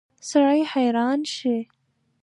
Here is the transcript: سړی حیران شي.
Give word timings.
سړی 0.29 0.61
حیران 0.71 1.19
شي. 1.35 1.57